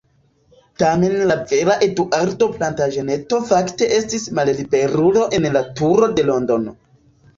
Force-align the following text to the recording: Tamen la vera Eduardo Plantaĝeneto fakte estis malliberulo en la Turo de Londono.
Tamen 0.83 1.11
la 1.31 1.35
vera 1.51 1.75
Eduardo 1.87 2.47
Plantaĝeneto 2.55 3.41
fakte 3.53 3.91
estis 4.01 4.27
malliberulo 4.41 5.29
en 5.41 5.47
la 5.59 5.63
Turo 5.83 6.11
de 6.19 6.27
Londono. 6.33 6.75